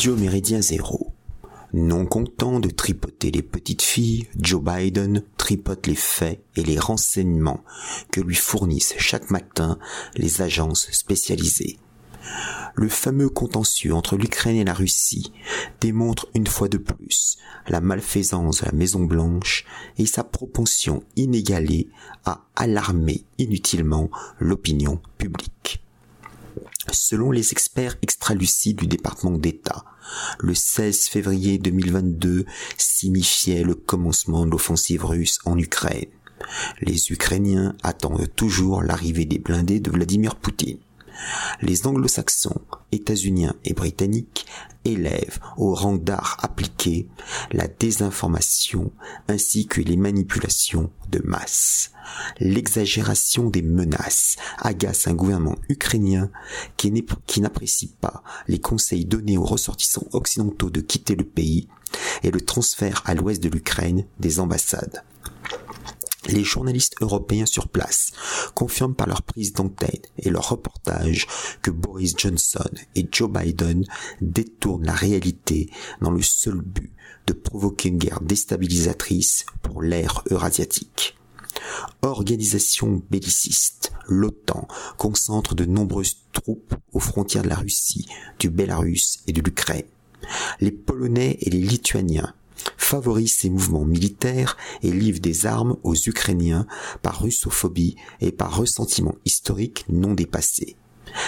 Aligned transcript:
Radio 0.00 0.16
Méridien 0.16 0.62
Zéro. 0.62 1.12
Non 1.74 2.06
content 2.06 2.58
de 2.58 2.70
tripoter 2.70 3.30
les 3.30 3.42
petites 3.42 3.82
filles, 3.82 4.28
Joe 4.34 4.62
Biden 4.62 5.22
tripote 5.36 5.86
les 5.86 5.94
faits 5.94 6.42
et 6.56 6.62
les 6.62 6.78
renseignements 6.78 7.62
que 8.10 8.22
lui 8.22 8.34
fournissent 8.34 8.94
chaque 8.96 9.30
matin 9.30 9.78
les 10.14 10.40
agences 10.40 10.90
spécialisées. 10.90 11.78
Le 12.76 12.88
fameux 12.88 13.28
contentieux 13.28 13.92
entre 13.92 14.16
l'Ukraine 14.16 14.56
et 14.56 14.64
la 14.64 14.72
Russie 14.72 15.34
démontre 15.82 16.28
une 16.34 16.46
fois 16.46 16.68
de 16.68 16.78
plus 16.78 17.36
la 17.68 17.82
malfaisance 17.82 18.62
de 18.62 18.64
la 18.68 18.72
Maison 18.72 19.04
Blanche 19.04 19.66
et 19.98 20.06
sa 20.06 20.24
propension 20.24 21.02
inégalée 21.16 21.88
à 22.24 22.46
alarmer 22.56 23.26
inutilement 23.36 24.08
l'opinion 24.38 24.98
publique. 25.18 25.84
Selon 26.90 27.30
les 27.30 27.52
experts 27.52 27.96
extralucides 28.00 28.78
du 28.78 28.86
département 28.86 29.36
d'État, 29.36 29.84
le 30.38 30.54
16 30.54 31.08
février 31.08 31.58
2022 31.58 32.44
signifiait 32.76 33.62
le 33.62 33.74
commencement 33.74 34.46
de 34.46 34.50
l'offensive 34.50 35.04
russe 35.04 35.38
en 35.44 35.58
Ukraine. 35.58 36.10
Les 36.80 37.12
Ukrainiens 37.12 37.76
attendent 37.82 38.34
toujours 38.34 38.82
l'arrivée 38.82 39.24
des 39.24 39.38
blindés 39.38 39.80
de 39.80 39.90
Vladimir 39.90 40.36
Poutine 40.36 40.78
les 41.60 41.86
anglo-saxons, 41.86 42.60
états-uniens 42.92 43.54
et 43.64 43.74
britanniques 43.74 44.46
élèvent 44.84 45.38
au 45.56 45.74
rang 45.74 45.96
d'art 45.96 46.38
appliqué 46.42 47.08
la 47.52 47.68
désinformation 47.68 48.92
ainsi 49.28 49.66
que 49.66 49.80
les 49.80 49.96
manipulations 49.96 50.90
de 51.10 51.20
masse. 51.24 51.92
L'exagération 52.38 53.50
des 53.50 53.62
menaces 53.62 54.36
agace 54.58 55.06
un 55.06 55.14
gouvernement 55.14 55.56
ukrainien 55.68 56.30
qui 56.76 56.90
n'apprécie 57.40 57.94
pas 58.00 58.22
les 58.48 58.58
conseils 58.58 59.04
donnés 59.04 59.38
aux 59.38 59.44
ressortissants 59.44 60.06
occidentaux 60.12 60.70
de 60.70 60.80
quitter 60.80 61.14
le 61.14 61.24
pays 61.24 61.68
et 62.22 62.30
le 62.30 62.40
transfert 62.40 63.02
à 63.04 63.14
l'ouest 63.14 63.42
de 63.42 63.48
l'Ukraine 63.48 64.06
des 64.18 64.40
ambassades. 64.40 65.02
Les 66.30 66.44
journalistes 66.44 66.94
européens 67.00 67.46
sur 67.46 67.68
place 67.68 68.12
confirment 68.54 68.94
par 68.94 69.08
leur 69.08 69.22
prise 69.22 69.52
d'antenne 69.52 69.88
et 70.18 70.30
leur 70.30 70.50
reportage 70.50 71.26
que 71.60 71.72
Boris 71.72 72.14
Johnson 72.16 72.70
et 72.94 73.08
Joe 73.10 73.28
Biden 73.28 73.84
détournent 74.20 74.86
la 74.86 74.94
réalité 74.94 75.70
dans 76.00 76.12
le 76.12 76.22
seul 76.22 76.60
but 76.60 76.92
de 77.26 77.32
provoquer 77.32 77.88
une 77.88 77.98
guerre 77.98 78.20
déstabilisatrice 78.20 79.44
pour 79.62 79.82
l'ère 79.82 80.22
eurasiatique. 80.30 81.16
Organisation 82.02 83.02
belliciste, 83.10 83.92
l'OTAN 84.06 84.68
concentre 84.98 85.54
de 85.54 85.64
nombreuses 85.64 86.18
troupes 86.32 86.74
aux 86.92 87.00
frontières 87.00 87.42
de 87.42 87.48
la 87.48 87.56
Russie, 87.56 88.06
du 88.38 88.50
Bélarus 88.50 89.20
et 89.26 89.32
de 89.32 89.42
l'Ukraine. 89.42 89.86
Les 90.60 90.70
Polonais 90.70 91.38
et 91.40 91.50
les 91.50 91.60
Lituaniens 91.60 92.34
favorise 92.90 93.34
ces 93.34 93.50
mouvements 93.50 93.84
militaires 93.84 94.56
et 94.82 94.90
livre 94.90 95.20
des 95.20 95.46
armes 95.46 95.76
aux 95.84 95.94
Ukrainiens 95.94 96.66
par 97.02 97.22
russophobie 97.22 97.94
et 98.20 98.32
par 98.32 98.56
ressentiment 98.56 99.14
historique 99.24 99.84
non 99.88 100.12
dépassé. 100.12 100.74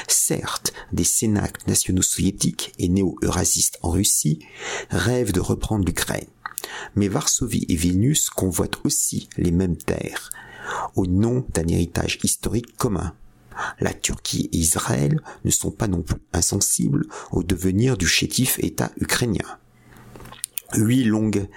Certes, 0.09 0.73
des 0.93 1.05
cénacles 1.05 1.63
nationaux 1.69 2.03
soviétiques 2.03 2.73
et 2.81 2.89
néo-eurasistes 2.89 3.79
en 3.83 3.91
Russie 3.91 4.41
rêvent 4.91 5.31
de 5.31 5.39
reprendre 5.39 5.85
l'Ukraine. 5.85 6.27
Mais 6.97 7.07
Varsovie 7.07 7.67
et 7.69 7.77
Vilnius 7.77 8.29
convoitent 8.29 8.85
aussi 8.85 9.29
les 9.37 9.53
mêmes 9.53 9.77
terres, 9.77 10.31
au 10.97 11.07
nom 11.07 11.47
d'un 11.55 11.69
héritage 11.69 12.19
historique 12.25 12.77
commun. 12.77 13.15
La 13.79 13.95
Turquie 13.95 14.49
et 14.53 14.57
Israël 14.57 15.21
ne 15.45 15.51
sont 15.51 15.71
pas 15.71 15.87
non 15.87 16.03
plus 16.03 16.19
insensibles 16.33 17.07
au 17.31 17.45
devenir 17.45 17.97
du 17.97 18.09
chétif 18.09 18.59
État 18.59 18.91
ukrainien. 18.97 19.59
Huit 20.75 21.05
longues 21.05 21.49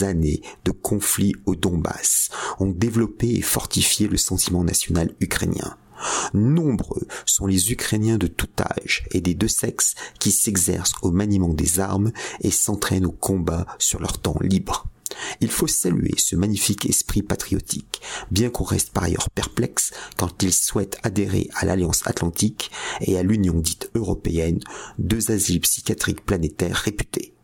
années 0.00 0.42
de 0.64 0.70
conflits 0.70 1.34
au 1.46 1.54
Donbass 1.54 2.30
ont 2.58 2.70
développé 2.70 3.34
et 3.34 3.42
fortifié 3.42 4.08
le 4.08 4.16
sentiment 4.16 4.64
national 4.64 5.14
ukrainien. 5.20 5.76
Nombreux 6.34 7.06
sont 7.26 7.46
les 7.46 7.70
Ukrainiens 7.70 8.18
de 8.18 8.26
tout 8.26 8.48
âge 8.60 9.04
et 9.12 9.20
des 9.20 9.34
deux 9.34 9.48
sexes 9.48 9.94
qui 10.18 10.32
s'exercent 10.32 10.94
au 11.02 11.10
maniement 11.10 11.52
des 11.52 11.80
armes 11.80 12.12
et 12.40 12.50
s'entraînent 12.50 13.06
au 13.06 13.12
combat 13.12 13.66
sur 13.78 14.00
leur 14.00 14.18
temps 14.18 14.38
libre. 14.40 14.86
Il 15.40 15.50
faut 15.50 15.66
saluer 15.66 16.14
ce 16.16 16.34
magnifique 16.36 16.86
esprit 16.86 17.22
patriotique, 17.22 18.00
bien 18.30 18.50
qu'on 18.50 18.64
reste 18.64 18.90
par 18.90 19.04
ailleurs 19.04 19.30
perplexe 19.30 19.92
quand 20.16 20.42
ils 20.42 20.54
souhaitent 20.54 20.98
adhérer 21.02 21.48
à 21.54 21.66
l'Alliance 21.66 22.06
Atlantique 22.06 22.70
et 23.02 23.18
à 23.18 23.22
l'Union 23.22 23.60
dite 23.60 23.90
européenne, 23.94 24.60
deux 24.98 25.30
asiles 25.30 25.60
psychiatriques 25.60 26.24
planétaires 26.24 26.76
réputés. 26.76 27.34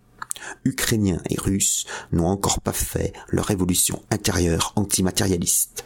Ukrainiens 0.64 1.22
et 1.30 1.40
Russes 1.40 1.86
n'ont 2.12 2.26
encore 2.26 2.60
pas 2.60 2.72
fait 2.72 3.12
leur 3.28 3.46
révolution 3.46 4.02
intérieure 4.10 4.72
antimatérialiste. 4.76 5.84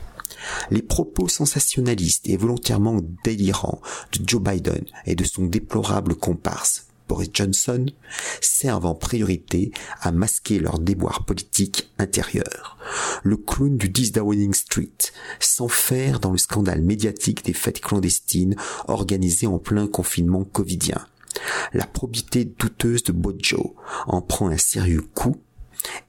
Les 0.70 0.82
propos 0.82 1.28
sensationnalistes 1.28 2.28
et 2.28 2.36
volontairement 2.36 3.00
délirants 3.24 3.80
de 4.12 4.28
Joe 4.28 4.42
Biden 4.42 4.84
et 5.06 5.14
de 5.14 5.24
son 5.24 5.44
déplorable 5.44 6.14
comparse 6.14 6.86
Boris 7.12 7.28
Johnson 7.34 7.86
servent 8.40 8.86
en 8.86 8.94
priorité 8.94 9.70
à 10.00 10.12
masquer 10.12 10.58
leur 10.58 10.78
déboire 10.78 11.26
politique 11.26 11.90
intérieur. 11.98 12.78
Le 13.22 13.36
clown 13.36 13.76
du 13.76 13.90
10 13.90 14.12
Downing 14.12 14.54
Street 14.54 14.88
s'enferre 15.38 16.20
dans 16.20 16.32
le 16.32 16.38
scandale 16.38 16.80
médiatique 16.80 17.44
des 17.44 17.52
fêtes 17.52 17.82
clandestines 17.82 18.56
organisées 18.88 19.46
en 19.46 19.58
plein 19.58 19.88
confinement 19.88 20.44
covidien. 20.44 21.06
La 21.72 21.86
probité 21.86 22.44
douteuse 22.44 23.04
de 23.04 23.12
Bojo 23.12 23.76
en 24.06 24.20
prend 24.20 24.48
un 24.48 24.58
sérieux 24.58 25.06
coup 25.14 25.36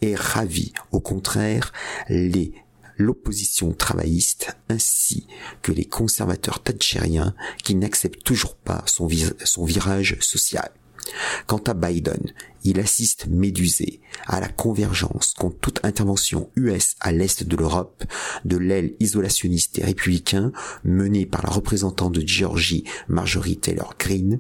et 0.01 0.16
ravit 0.16 0.73
au 0.91 0.99
contraire 0.99 1.71
les 2.09 2.53
l'opposition 2.97 3.73
travailliste 3.73 4.55
ainsi 4.69 5.25
que 5.63 5.72
les 5.72 5.85
conservateurs 5.85 6.61
thatchériens 6.61 7.33
qui 7.63 7.73
n'acceptent 7.73 8.23
toujours 8.23 8.55
pas 8.55 8.83
son 8.85 9.07
virage 9.66 10.17
social. 10.19 10.72
Quant 11.47 11.62
à 11.68 11.74
Biden, 11.74 12.34
il 12.64 12.80
assiste 12.80 13.28
médusé 13.28 14.00
à 14.25 14.40
la 14.40 14.47
convergence 14.47 15.34
contre 15.38 15.58
toute 15.59 15.84
intervention 15.84 16.50
US 16.56 16.96
à 17.00 17.12
l'est 17.12 17.44
de 17.44 17.56
l'Europe 17.56 18.03
de 18.46 18.58
l'aile 18.58 18.94
isolationniste 19.00 19.75
des 19.75 19.84
républicains 19.84 20.52
menée 20.84 21.25
par 21.25 21.44
la 21.44 21.52
représentante 21.52 22.14
de 22.14 22.28
Georgie 22.28 22.86
Marjorie 23.08 23.58
Taylor 23.58 23.96
Greene 24.00 24.40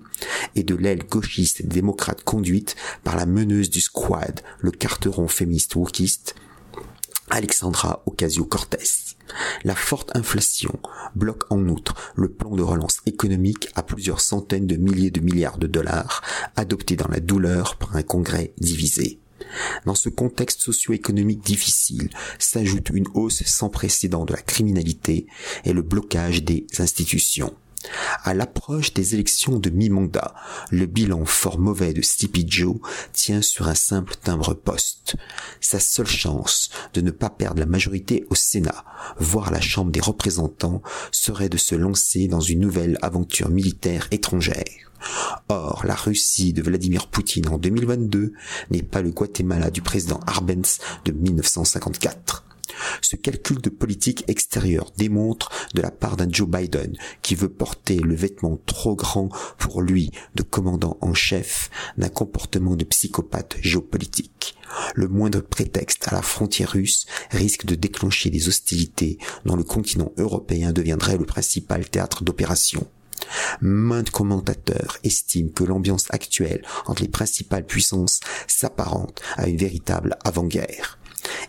et 0.55 0.63
de 0.63 0.75
l'aile 0.75 1.03
gauchiste 1.09 1.65
démocrate 1.65 2.23
conduite 2.23 2.75
par 3.03 3.15
la 3.15 3.25
meneuse 3.25 3.69
du 3.69 3.81
squad, 3.81 4.41
le 4.59 4.71
carteron 4.71 5.27
féministe 5.27 5.75
wokiste 5.75 6.35
Alexandra 7.29 8.03
Ocasio-Cortez. 8.05 9.12
La 9.63 9.75
forte 9.75 10.15
inflation 10.15 10.79
bloque 11.15 11.51
en 11.51 11.67
outre 11.67 11.95
le 12.15 12.29
plan 12.29 12.55
de 12.55 12.63
relance 12.63 12.99
économique 13.05 13.69
à 13.75 13.83
plusieurs 13.83 14.21
centaines 14.21 14.67
de 14.67 14.75
milliers 14.75 15.11
de 15.11 15.21
milliards 15.21 15.57
de 15.57 15.67
dollars 15.67 16.21
adopté 16.55 16.95
dans 16.95 17.07
la 17.07 17.19
douleur 17.19 17.77
par 17.77 17.95
un 17.95 18.03
congrès 18.03 18.53
divisé. 18.59 19.19
Dans 19.85 19.95
ce 19.95 20.09
contexte 20.09 20.61
socio-économique 20.61 21.43
difficile 21.43 22.09
s'ajoute 22.39 22.89
une 22.93 23.07
hausse 23.13 23.43
sans 23.43 23.69
précédent 23.69 24.25
de 24.25 24.33
la 24.33 24.41
criminalité 24.41 25.27
et 25.65 25.73
le 25.73 25.81
blocage 25.81 26.43
des 26.43 26.65
institutions. 26.79 27.53
À 28.23 28.33
l'approche 28.33 28.93
des 28.93 29.13
élections 29.13 29.59
de 29.59 29.69
mi-mandat, 29.69 30.33
le 30.71 30.85
bilan 30.85 31.25
fort 31.25 31.59
mauvais 31.59 31.93
de 31.93 32.01
Sleepy 32.01 32.45
Joe 32.47 32.77
tient 33.11 33.41
sur 33.41 33.67
un 33.67 33.75
simple 33.75 34.15
timbre-poste. 34.15 35.15
Sa 35.61 35.79
seule 35.79 36.07
chance 36.07 36.69
de 36.93 37.01
ne 37.01 37.11
pas 37.11 37.29
perdre 37.29 37.59
la 37.59 37.65
majorité 37.65 38.25
au 38.29 38.35
Sénat, 38.35 38.85
voire 39.17 39.51
la 39.51 39.61
Chambre 39.61 39.91
des 39.91 40.01
représentants, 40.01 40.81
serait 41.11 41.49
de 41.49 41.57
se 41.57 41.75
lancer 41.75 42.27
dans 42.27 42.41
une 42.41 42.59
nouvelle 42.59 42.97
aventure 43.01 43.49
militaire 43.49 44.07
étrangère. 44.11 44.63
Or, 45.49 45.83
la 45.85 45.95
Russie 45.95 46.53
de 46.53 46.61
Vladimir 46.61 47.07
Poutine 47.07 47.49
en 47.49 47.57
2022 47.57 48.33
n'est 48.71 48.83
pas 48.83 49.01
le 49.01 49.11
Guatemala 49.11 49.69
du 49.69 49.81
président 49.81 50.19
Arbenz 50.27 50.79
de 51.05 51.11
1954. 51.11 52.42
Ce 53.01 53.15
calcul 53.15 53.61
de 53.61 53.69
politique 53.69 54.23
extérieure 54.27 54.91
démontre 54.97 55.49
de 55.73 55.81
la 55.81 55.91
part 55.91 56.17
d'un 56.17 56.31
Joe 56.31 56.47
Biden 56.47 56.95
qui 57.21 57.35
veut 57.35 57.49
porter 57.49 57.97
le 57.97 58.15
vêtement 58.15 58.59
trop 58.65 58.95
grand 58.95 59.29
pour 59.57 59.81
lui 59.81 60.11
de 60.35 60.43
commandant 60.43 60.97
en 61.01 61.13
chef 61.13 61.69
d'un 61.97 62.09
comportement 62.09 62.75
de 62.75 62.83
psychopathe 62.83 63.57
géopolitique. 63.61 64.55
Le 64.95 65.07
moindre 65.07 65.41
prétexte 65.41 66.07
à 66.07 66.15
la 66.15 66.21
frontière 66.21 66.71
russe 66.71 67.05
risque 67.31 67.65
de 67.65 67.75
déclencher 67.75 68.29
des 68.29 68.47
hostilités 68.47 69.17
dont 69.45 69.55
le 69.55 69.63
continent 69.63 70.11
européen 70.17 70.71
deviendrait 70.71 71.17
le 71.17 71.25
principal 71.25 71.89
théâtre 71.89 72.23
d'opération. 72.23 72.87
Maintes 73.61 74.09
commentateurs 74.09 74.97
estiment 75.03 75.49
que 75.49 75.63
l'ambiance 75.63 76.07
actuelle 76.09 76.63
entre 76.85 77.01
les 77.01 77.07
principales 77.07 77.65
puissances 77.65 78.19
s'apparente 78.47 79.21
à 79.37 79.47
une 79.47 79.57
véritable 79.57 80.17
avant-guerre 80.23 80.99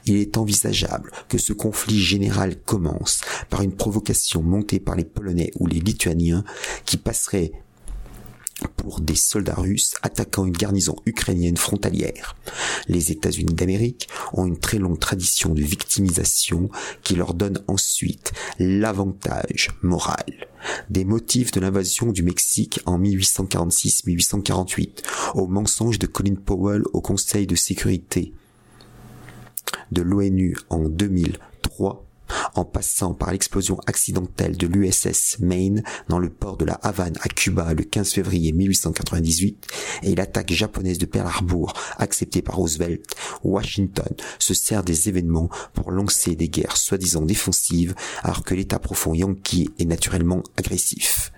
il 0.07 0.17
est 0.17 0.37
envisageable 0.37 1.11
que 1.29 1.39
ce 1.39 1.53
conflit 1.53 2.01
général 2.01 2.57
commence 2.57 3.21
par 3.51 3.63
une 3.63 3.75
provocation 3.75 4.43
montée 4.43 4.81
par 4.81 4.97
les 4.97 5.05
Polonais 5.05 5.51
ou 5.59 5.67
les 5.67 5.81
Lituaniens 5.81 6.45
qui 6.85 6.97
passerait 6.97 7.53
pour 8.77 9.01
des 9.01 9.17
soldats 9.17 9.55
russes 9.55 9.95
attaquant 10.03 10.45
une 10.47 10.53
garnison 10.53 10.95
ukrainienne 11.07 11.57
frontalière. 11.57 12.37
Les 12.89 13.11
États-Unis 13.13 13.55
d'Amérique 13.55 14.09
ont 14.33 14.47
une 14.47 14.59
très 14.59 14.79
longue 14.79 15.01
tradition 15.01 15.55
de 15.55 15.63
victimisation 15.63 16.69
qui 17.03 17.15
leur 17.15 17.35
donne 17.35 17.63
ensuite 17.67 18.33
l'avantage 18.59 19.71
moral. 19.83 20.49
Des 20.89 21.05
motifs 21.05 21.51
de 21.53 21.61
l'invasion 21.61 22.11
du 22.13 22.23
Mexique 22.23 22.81
en 22.87 22.99
1846-1848 22.99 25.03
au 25.35 25.47
mensonge 25.47 25.99
de 25.99 26.07
Colin 26.07 26.37
Powell 26.37 26.83
au 26.93 27.01
Conseil 27.01 27.47
de 27.47 27.57
sécurité 27.57 28.35
de 29.93 30.03
l'ONU 30.03 30.57
en 30.71 30.89
2003 30.89 32.05
en 32.55 32.65
passant 32.65 33.15
par 33.15 33.33
l'explosion 33.33 33.79
accidentelle 33.87 34.57
de 34.57 34.67
l'USS 34.67 35.39
Maine 35.41 35.83
dans 36.09 36.19
le 36.19 36.31
port 36.31 36.57
de 36.57 36.65
la 36.65 36.75
Havane 36.75 37.17
à 37.21 37.29
Cuba 37.29 37.75
le 37.75 37.85
15 37.85 38.13
février 38.13 38.53
1898 38.53 39.67
et 40.03 40.15
l'attaque 40.15 40.53
japonaise 40.53 40.99
de 40.99 41.07
Pearl 41.07 41.27
Harbor 41.27 41.73
acceptée 41.99 42.43
par 42.43 42.57
Roosevelt, 42.57 43.15
Washington 43.43 44.13
se 44.39 44.55
sert 44.55 44.83
des 44.83 45.09
événements 45.09 45.51
pour 45.73 45.91
lancer 45.91 46.37
des 46.37 46.49
guerres 46.49 46.77
soi-disant 46.77 47.23
défensives 47.23 47.95
alors 48.23 48.43
que 48.43 48.55
l'État 48.55 48.79
profond 48.79 49.15
yankee 49.15 49.71
est 49.79 49.85
naturellement 49.85 50.43
agressif 50.57 51.33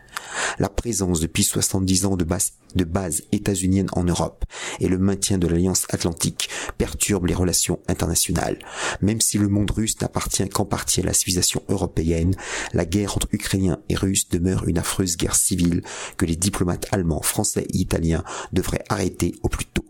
la 0.59 0.69
présence 0.69 1.21
depuis 1.21 1.45
70 1.45 2.07
ans 2.07 2.17
de 2.17 2.25
base, 2.25 2.53
de 2.75 2.85
base 2.85 3.23
états-unienne 3.33 3.89
en 3.93 4.05
Europe 4.05 4.45
et 4.81 4.89
le 4.89 4.99
maintien 4.99 5.39
de 5.39 5.47
l'Alliance 5.47 5.87
Atlantique 5.91 6.49
perturbent 6.79 7.27
les 7.27 7.35
relations 7.35 7.81
internationales. 7.89 8.59
Même 9.01 9.21
si 9.21 9.39
le 9.39 9.49
monde 9.49 9.71
russe 9.71 10.01
n'appartient 10.01 10.49
qu'en 10.49 10.65
partie 10.65 11.01
à 11.01 11.05
la 11.05 11.13
civilisation 11.13 11.63
européenne, 11.69 12.35
la 12.73 12.85
guerre 12.85 13.17
entre 13.17 13.29
Ukrainiens 13.33 13.79
et 13.89 13.95
Russes 13.95 14.29
demeure 14.29 14.69
une 14.69 14.79
affreuse 14.79 15.17
guerre 15.17 15.37
civile 15.37 15.83
que 16.17 16.27
les 16.27 16.37
diplomates 16.37 16.87
allemands, 16.93 17.23
français 17.23 17.67
et 17.69 17.77
italiens 17.79 18.25
devraient 18.53 18.85
arrêter 18.89 19.35
au 19.43 19.49
plus 19.49 19.67
tôt. 19.67 19.85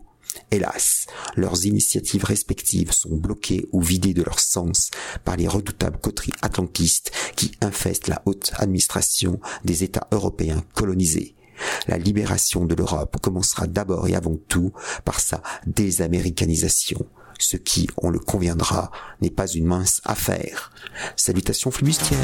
Hélas, 0.51 1.07
leurs 1.35 1.65
initiatives 1.65 2.23
respectives 2.23 2.91
sont 2.91 3.15
bloquées 3.15 3.67
ou 3.71 3.81
vidées 3.81 4.13
de 4.13 4.23
leur 4.23 4.39
sens 4.39 4.91
par 5.25 5.35
les 5.35 5.47
redoutables 5.47 5.99
coteries 5.99 6.33
atlantistes 6.41 7.11
qui 7.35 7.51
infestent 7.61 8.07
la 8.07 8.21
haute 8.25 8.51
administration 8.57 9.39
des 9.65 9.83
États 9.83 10.07
européens 10.11 10.63
colonisés. 10.73 11.35
La 11.87 11.97
libération 11.97 12.65
de 12.65 12.75
l'Europe 12.75 13.17
commencera 13.21 13.67
d'abord 13.67 14.07
et 14.07 14.15
avant 14.15 14.37
tout 14.47 14.71
par 15.05 15.19
sa 15.19 15.41
désaméricanisation, 15.65 17.05
ce 17.39 17.57
qui, 17.57 17.87
on 17.97 18.09
le 18.09 18.19
conviendra, 18.19 18.91
n'est 19.21 19.29
pas 19.29 19.47
une 19.47 19.65
mince 19.65 20.01
affaire. 20.05 20.71
Salutations 21.15 21.71
flibustières 21.71 22.19